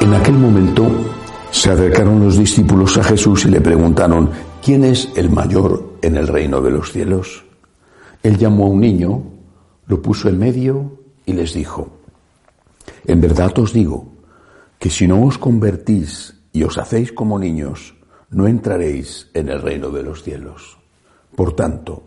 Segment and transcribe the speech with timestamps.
[0.00, 0.88] En aquel momento
[1.50, 4.30] se acercaron los discípulos a Jesús y le preguntaron,
[4.64, 7.44] ¿quién es el mayor en el reino de los cielos?
[8.22, 9.22] Él llamó a un niño,
[9.86, 11.90] lo puso en medio y les dijo,
[13.04, 14.08] en verdad os digo
[14.78, 17.94] que si no os convertís y os hacéis como niños,
[18.30, 20.78] no entraréis en el reino de los cielos.
[21.36, 22.04] Por tanto,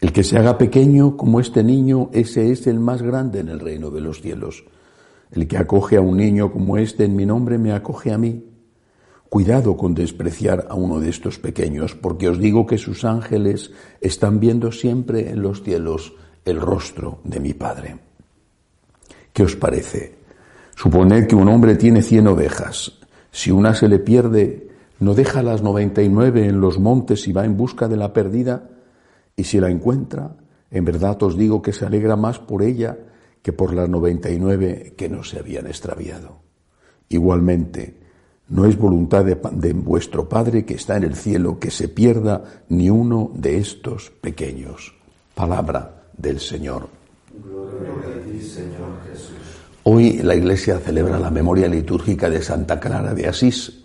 [0.00, 3.60] el que se haga pequeño como este niño, ese es el más grande en el
[3.60, 4.64] reino de los cielos.
[5.32, 8.44] El que acoge a un niño como este en mi nombre me acoge a mí.
[9.28, 13.70] Cuidado con despreciar a uno de estos pequeños, porque os digo que sus ángeles
[14.00, 16.14] están viendo siempre en los cielos
[16.44, 17.98] el rostro de mi Padre.
[19.32, 20.16] ¿Qué os parece?
[20.74, 22.98] Suponed que un hombre tiene cien ovejas.
[23.30, 27.32] Si una se le pierde, no deja las noventa y nueve en los montes y
[27.32, 28.68] va en busca de la perdida,
[29.36, 30.34] y si la encuentra,
[30.72, 32.98] en verdad os digo que se alegra más por ella
[33.42, 36.40] que por las noventa y nueve que no se habían extraviado.
[37.08, 37.98] Igualmente,
[38.48, 42.90] no es voluntad de, vuestro Padre que está en el cielo que se pierda ni
[42.90, 44.94] uno de estos pequeños.
[45.34, 47.00] Palabra del Señor
[49.84, 53.84] Hoy la Iglesia celebra la memoria litúrgica de Santa Clara de Asís,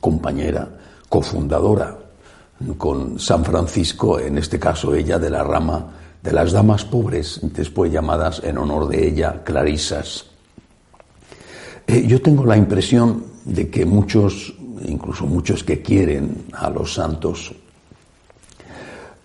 [0.00, 0.68] compañera,
[1.08, 1.96] cofundadora
[2.76, 5.92] con San Francisco, en este caso ella de la rama
[6.26, 10.26] de las damas pobres, después llamadas en honor de ella clarisas.
[11.86, 14.52] Eh, yo tengo la impresión de que muchos,
[14.84, 17.54] incluso muchos que quieren a los santos,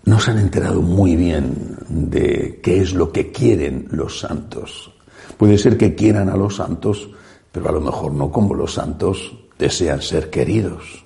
[0.06, 4.92] no se han enterado muy bien de qué es lo que quieren los santos.
[5.38, 7.10] Puede ser que quieran a los santos,
[7.52, 11.04] pero a lo mejor no como los santos desean ser queridos.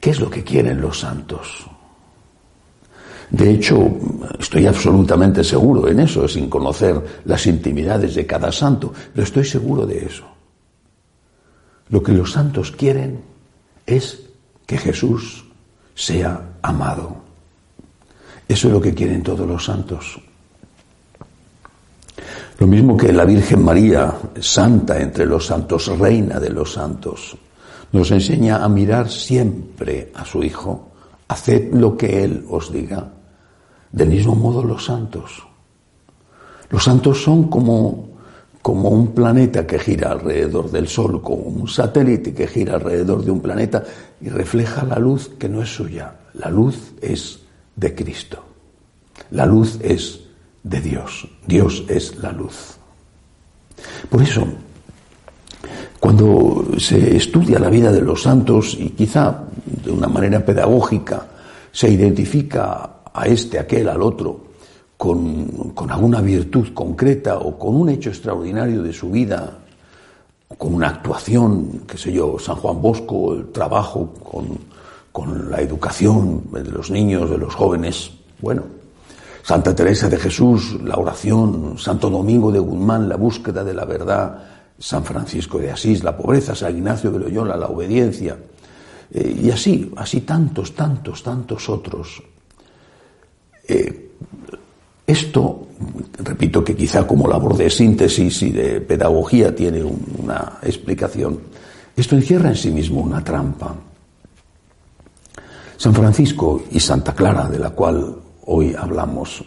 [0.00, 1.66] ¿Qué es lo que quieren los santos?
[3.32, 3.88] De hecho,
[4.38, 9.86] estoy absolutamente seguro en eso, sin conocer las intimidades de cada santo, pero estoy seguro
[9.86, 10.24] de eso.
[11.88, 13.22] Lo que los santos quieren
[13.86, 14.20] es
[14.66, 15.46] que Jesús
[15.94, 17.16] sea amado.
[18.46, 20.20] Eso es lo que quieren todos los santos.
[22.58, 27.34] Lo mismo que la Virgen María, santa entre los santos, reina de los santos,
[27.92, 30.90] nos enseña a mirar siempre a su Hijo.
[31.28, 33.21] Haced lo que Él os diga.
[33.92, 35.42] Del mismo modo los santos.
[36.70, 38.08] Los santos son como,
[38.62, 43.30] como un planeta que gira alrededor del Sol, como un satélite que gira alrededor de
[43.30, 43.84] un planeta
[44.20, 46.14] y refleja la luz que no es suya.
[46.34, 47.40] La luz es
[47.76, 48.42] de Cristo.
[49.30, 50.20] La luz es
[50.62, 51.28] de Dios.
[51.46, 52.76] Dios es la luz.
[54.08, 54.46] Por eso,
[56.00, 59.44] cuando se estudia la vida de los santos y quizá
[59.84, 61.26] de una manera pedagógica
[61.70, 64.40] se identifica a este, aquel, al otro,
[64.96, 69.58] con, con alguna virtud concreta o con un hecho extraordinario de su vida,
[70.58, 74.58] con una actuación, qué sé yo, San Juan Bosco, el trabajo con,
[75.10, 78.62] con la educación de los niños, de los jóvenes, bueno,
[79.42, 84.44] Santa Teresa de Jesús, la oración, Santo Domingo de Guzmán, la búsqueda de la verdad,
[84.78, 88.36] San Francisco de Asís, la pobreza, San Ignacio de Loyola, la obediencia,
[89.12, 92.22] eh, y así, así tantos, tantos, tantos otros.
[93.66, 94.10] Eh,
[95.06, 95.68] esto,
[96.18, 101.40] repito que quizá como labor de síntesis y de pedagogía tiene una explicación,
[101.96, 103.74] esto encierra en sí mismo una trampa.
[105.76, 108.16] San Francisco y Santa Clara, de la cual
[108.46, 109.44] hoy hablamos,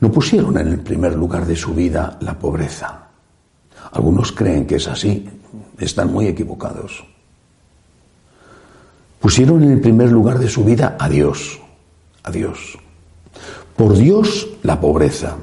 [0.00, 3.08] no pusieron en el primer lugar de su vida la pobreza.
[3.92, 5.28] Algunos creen que es así,
[5.78, 7.04] están muy equivocados.
[9.20, 11.60] Pusieron en el primer lugar de su vida a Dios,
[12.22, 12.78] a Dios.
[13.76, 15.36] Por Dios la pobreza.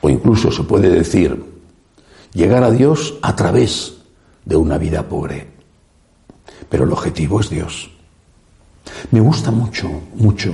[0.00, 1.44] O incluso se puede decir,
[2.32, 3.94] llegar a Dios a través
[4.44, 5.48] de una vida pobre.
[6.68, 7.90] Pero el objetivo es Dios.
[9.10, 10.52] Me gusta mucho, mucho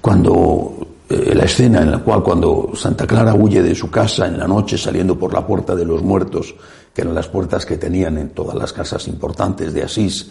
[0.00, 4.38] cuando eh, la escena en la cual cuando Santa Clara huye de su casa en
[4.38, 6.54] la noche saliendo por la puerta de los muertos,
[6.94, 10.30] que eran las puertas que tenían en todas las casas importantes de Asís,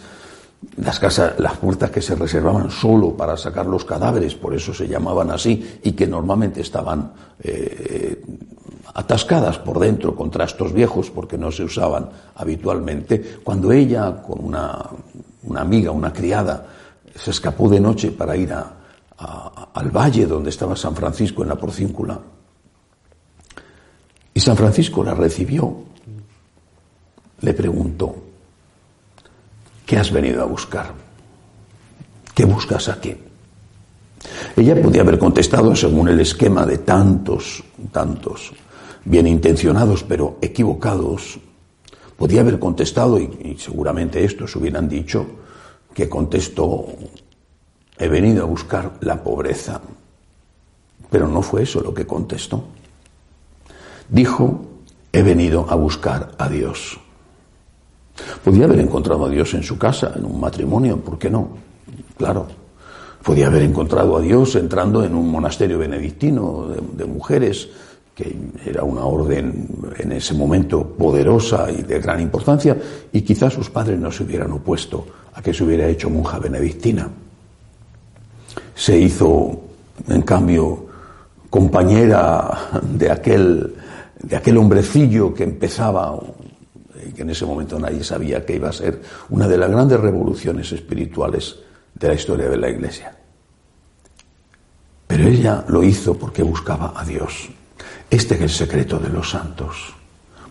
[0.76, 4.86] las casas, las puertas que se reservaban solo para sacar los cadáveres, por eso se
[4.86, 7.12] llamaban así, y que normalmente estaban
[7.42, 8.22] eh,
[8.94, 14.90] atascadas por dentro con trastos viejos porque no se usaban habitualmente, cuando ella con una,
[15.56, 16.66] amiga, una criada,
[17.14, 22.18] se escapó de noche para ir al valle donde estaba San Francisco en la Porcíncula,
[24.32, 25.74] y San Francisco la recibió,
[27.40, 28.29] le preguntó,
[29.90, 30.94] ¿qué has venido a buscar?
[32.32, 33.12] ¿Qué buscas aquí?
[34.56, 38.52] Ella podía haber contestado según el esquema de tantos, tantos
[39.04, 41.40] bien intencionados pero equivocados,
[42.16, 45.26] podía haber contestado, y, seguramente estos hubieran dicho,
[45.92, 46.86] que contestó,
[47.98, 49.80] he venido a buscar la pobreza.
[51.10, 52.62] Pero no fue eso lo que contestó.
[54.08, 54.66] Dijo,
[55.12, 57.00] he venido a buscar a Dios.
[58.44, 61.48] Podía haber encontrado a Dios en su casa, en un matrimonio, ¿por qué no?
[62.16, 62.46] Claro.
[63.22, 67.68] Podía haber encontrado a Dios entrando en un monasterio benedictino de mujeres,
[68.14, 68.34] que
[68.64, 69.68] era una orden
[69.98, 72.76] en ese momento poderosa y de gran importancia,
[73.12, 77.08] y quizás sus padres no se hubieran opuesto a que se hubiera hecho monja benedictina.
[78.74, 79.60] Se hizo,
[80.08, 80.86] en cambio,
[81.50, 83.74] compañera de aquel,
[84.22, 86.18] de aquel hombrecillo que empezaba,
[87.14, 89.00] que en ese momento nadie sabía que iba a ser
[89.30, 91.56] una de las grandes revoluciones espirituales
[91.94, 93.16] de la historia de la Iglesia.
[95.06, 97.48] Pero ella lo hizo porque buscaba a Dios.
[98.08, 99.92] Este es el secreto de los santos,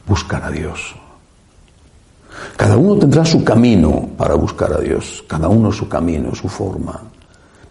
[0.06, 0.96] buscar a Dios.
[2.58, 7.02] Cada uno tendrá su camino para buscar a Dios, cada uno su camino, su forma,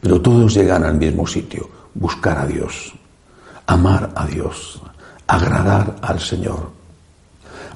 [0.01, 2.93] pero todos llegan al mismo sitio, buscar a Dios,
[3.67, 4.81] amar a Dios,
[5.27, 6.78] agradar al Señor,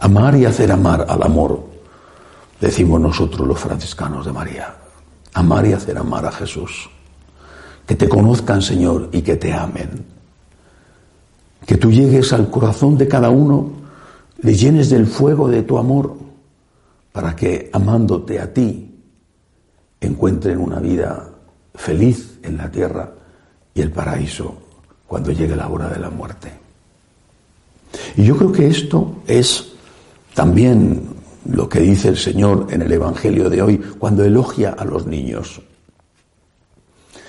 [0.02, 1.64] amar y hacer amar al amor,
[2.60, 4.74] decimos nosotros los franciscanos de María,
[5.32, 6.90] amar y hacer amar a Jesús,
[7.86, 10.04] que te conozcan Señor y que te amen.
[11.64, 13.70] Que tú llegues al corazón de cada uno,
[14.40, 16.16] le llenes del fuego de tu amor,
[17.12, 18.92] para que amándote a ti,
[20.00, 21.28] encuentren una vida
[21.76, 23.12] feliz en la tierra
[23.72, 24.56] y el paraíso
[25.06, 26.52] cuando llegue la hora de la muerte.
[28.16, 29.71] Y yo creo que esto es
[30.34, 31.08] también
[31.44, 35.60] lo que dice el Señor en el Evangelio de hoy cuando elogia a los niños.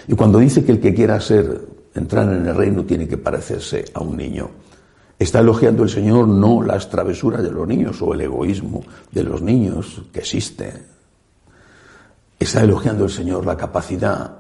[0.08, 1.62] Y cuando dice que el que quiera ser
[1.96, 4.50] entrar en el reino tiene que parecerse a un niño.
[5.18, 9.42] Está elogiando el Señor no las travesuras de los niños o el egoísmo de los
[9.42, 10.74] niños que existe.
[12.40, 14.40] Está elogiando el Señor la capacidad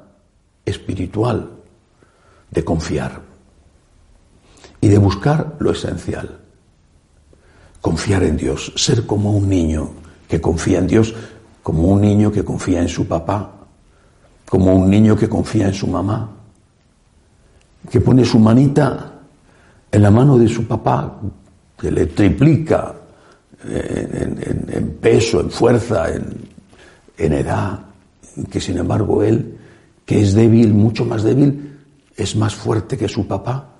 [0.65, 1.51] espiritual
[2.51, 3.21] de confiar
[4.81, 6.42] y de buscar lo esencial.
[7.83, 9.89] Confiar en Dios, ser como un niño
[10.25, 11.13] que confía en Dios,
[11.61, 13.51] como un niño que confía en su papá,
[14.47, 16.29] como un niño que confía en su mamá,
[17.91, 19.11] que pone su manita
[19.91, 21.19] en la mano de su papá,
[21.77, 22.95] que le triplica
[23.65, 27.81] en, peso, en fuerza, en, edad,
[28.49, 29.57] que sin embargo él,
[30.05, 31.79] que es débil, mucho más débil,
[32.15, 33.71] es más fuerte que su papá,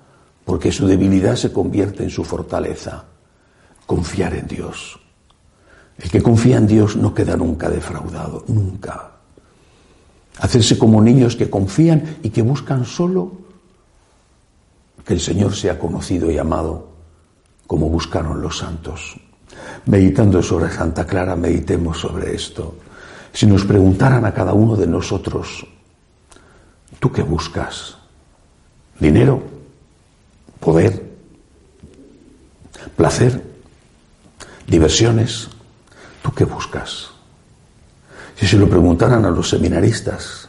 [0.44, 3.06] porque su debilidad se convierte en su fortaleza.
[3.86, 4.98] Confiar en Dios.
[5.98, 9.12] El que confía en Dios no queda nunca defraudado, nunca.
[10.38, 13.32] Hacerse como niños que confían y que buscan solo
[15.04, 16.88] que el Señor sea conocido y amado
[17.66, 19.16] como buscaron los santos.
[19.86, 22.74] Meditando sobre Santa Clara, meditemos sobre esto.
[23.32, 25.66] Si nos preguntaran a cada uno de nosotros,
[26.98, 27.96] ¿tú qué buscas?
[28.98, 29.42] ¿Dinero?
[30.58, 31.02] ¿Poder?
[32.96, 33.53] ¿Placer?
[34.66, 35.48] ¿Diversiones?
[36.22, 37.10] ¿Tú qué buscas?
[38.36, 40.48] Si se lo preguntaran a los seminaristas,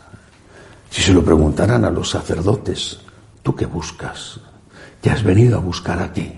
[0.89, 2.99] si se lo preguntaran a los sacerdotes,
[3.45, 4.39] ¿Tú qué buscas?
[4.99, 6.33] ¿Qué has venido a buscar aquí?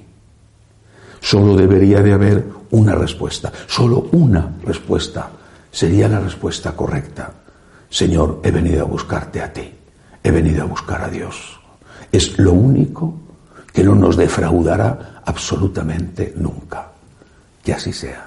[1.22, 5.30] Solo debería de haber una respuesta, solo una respuesta.
[5.72, 7.32] Sería la respuesta correcta.
[7.90, 9.74] Señor, he venido a buscarte a ti,
[10.22, 11.58] he venido a buscar a Dios.
[12.12, 13.14] Es lo único
[13.72, 16.92] que no nos defraudará absolutamente nunca.
[17.68, 18.27] Que así sea.